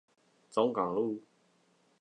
[0.49, 1.21] 中港路